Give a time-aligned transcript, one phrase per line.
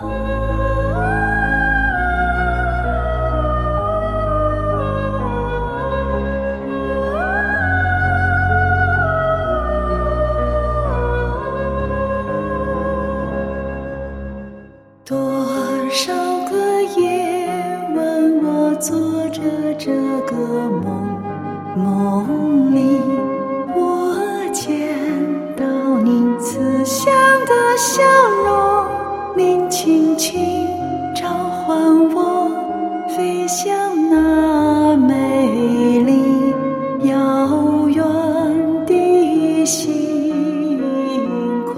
[0.00, 0.41] 多
[19.84, 19.90] 这
[20.26, 20.36] 个
[20.70, 21.20] 梦，
[21.76, 23.00] 梦里
[23.74, 24.14] 我
[24.52, 24.96] 见
[25.56, 27.12] 到你慈祥
[27.46, 28.00] 的笑
[28.44, 28.86] 容，
[29.36, 30.40] 您轻轻
[31.16, 31.76] 召唤
[32.14, 32.48] 我，
[33.08, 33.74] 飞向
[34.08, 36.22] 那美丽
[37.08, 38.04] 遥远
[38.86, 40.78] 的星
[41.66, 41.74] 空。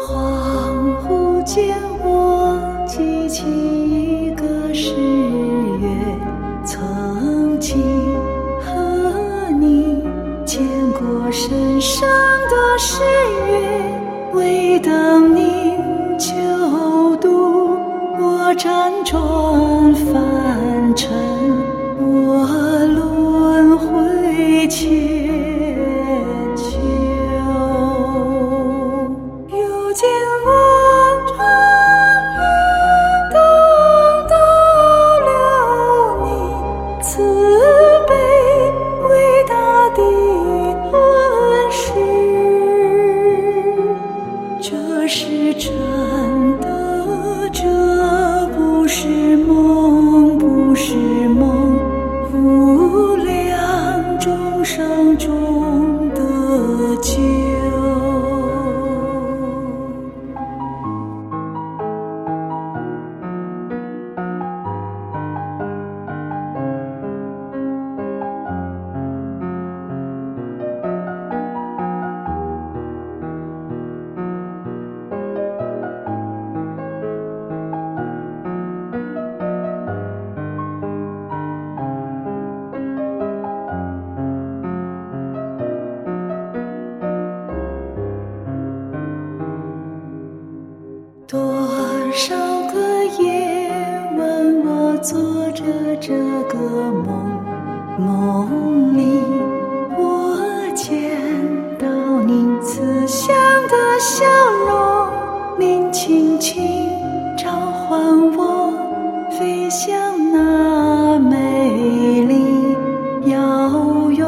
[0.00, 3.44] 恍惚间，我记起
[4.74, 4.92] 誓
[5.80, 5.88] 约，
[6.64, 7.80] 曾经
[8.60, 10.02] 和你
[10.44, 12.08] 见过深深
[12.50, 13.00] 的誓
[13.46, 15.76] 约，为等你
[16.18, 17.78] 就渡
[18.18, 20.33] 我辗转反
[45.04, 45.70] 这是真
[46.62, 47.62] 的，这
[48.56, 50.94] 不是梦，不是
[51.28, 51.78] 梦，
[52.32, 57.53] 无量众生中的救。
[91.34, 91.42] 多
[92.12, 92.36] 少
[92.72, 93.68] 个夜
[94.16, 94.22] 晚，
[94.64, 95.64] 我做着
[96.00, 96.14] 这
[96.44, 96.56] 个
[96.92, 97.08] 梦，
[97.98, 99.20] 梦里
[99.98, 100.38] 我
[100.76, 101.10] 见
[101.76, 101.88] 到
[102.22, 103.34] 您慈祥
[103.66, 104.24] 的笑
[104.68, 105.08] 容，
[105.58, 106.62] 您轻轻
[107.36, 108.00] 召唤
[108.36, 108.72] 我，
[109.36, 109.92] 飞向
[110.32, 112.44] 那美丽
[113.24, 114.24] 遥远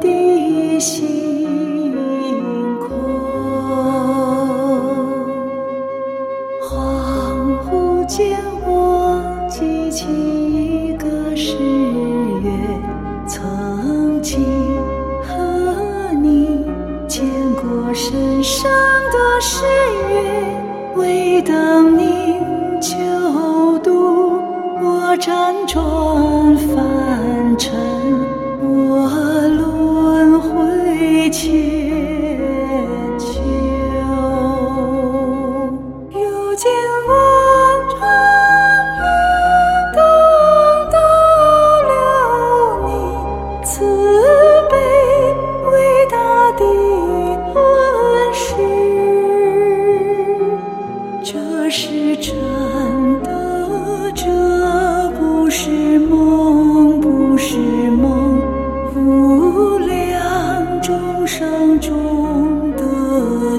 [0.00, 1.15] 的星。
[9.96, 11.56] 记起一个誓
[12.42, 12.50] 约，
[13.26, 14.44] 曾经
[15.22, 16.66] 和你
[17.08, 17.24] 见
[17.54, 17.64] 过
[17.94, 18.70] 深深
[19.10, 19.64] 的誓
[20.10, 20.20] 约，
[20.96, 22.38] 为等您
[22.78, 22.92] 救
[23.78, 24.38] 度
[24.82, 25.74] 我辗转
[26.58, 27.72] 凡尘，
[28.60, 29.08] 我
[29.48, 31.48] 轮回千
[33.18, 33.40] 秋。
[36.12, 36.20] 如
[36.54, 36.70] 今
[37.08, 37.10] 我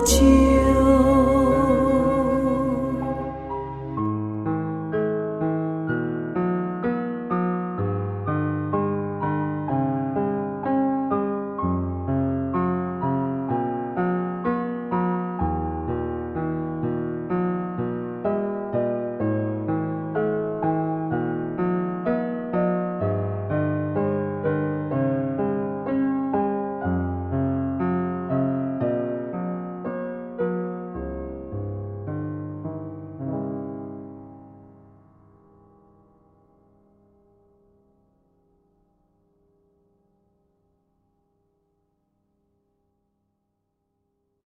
[0.08, 0.57] 无量众生中的救。